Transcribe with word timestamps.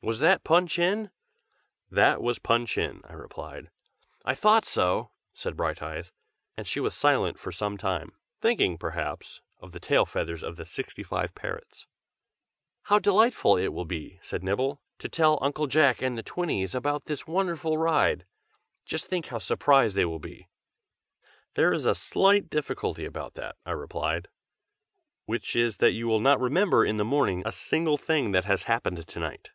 "Was 0.00 0.20
that 0.20 0.44
Pun 0.44 0.68
Chin?" 0.68 1.10
"That 1.90 2.22
was 2.22 2.38
Pun 2.38 2.66
Chin!" 2.66 3.02
I 3.04 3.14
replied. 3.14 3.68
"I 4.24 4.32
thought 4.36 4.64
so!" 4.64 5.10
said 5.34 5.56
Brighteyes. 5.56 6.12
And 6.56 6.68
she 6.68 6.78
was 6.78 6.94
silent 6.94 7.36
for 7.36 7.50
some 7.50 7.76
time, 7.76 8.12
thinking, 8.40 8.78
perhaps, 8.78 9.42
of 9.58 9.72
the 9.72 9.80
tail 9.80 10.06
feathers 10.06 10.44
of 10.44 10.54
the 10.54 10.64
sixty 10.64 11.02
five 11.02 11.34
parrots. 11.34 11.88
"How 12.82 13.00
delightful 13.00 13.56
it 13.56 13.72
will 13.72 13.84
be," 13.84 14.20
said 14.22 14.44
Nibble; 14.44 14.80
"to 15.00 15.08
tell 15.08 15.36
Uncle 15.42 15.66
Jack 15.66 16.00
and 16.00 16.16
the 16.16 16.22
twinnies 16.22 16.76
about 16.76 17.06
this 17.06 17.26
wonderful 17.26 17.76
ride. 17.76 18.24
Just 18.86 19.06
think 19.08 19.26
how 19.26 19.38
surprised 19.38 19.96
they 19.96 20.04
will 20.04 20.20
be!" 20.20 20.48
"There 21.54 21.72
is 21.72 21.86
a 21.86 21.96
slight 21.96 22.48
difficulty 22.48 23.04
about 23.04 23.34
that," 23.34 23.56
I 23.66 23.72
replied, 23.72 24.28
"which 25.26 25.56
is 25.56 25.78
that 25.78 25.90
you 25.90 26.06
will 26.06 26.20
not 26.20 26.38
remember 26.40 26.84
in 26.84 26.98
the 26.98 27.04
morning 27.04 27.42
a 27.44 27.50
single 27.50 27.96
thing 27.98 28.30
that 28.30 28.44
has 28.44 28.62
happened 28.62 29.04
to 29.04 29.18
night." 29.18 29.50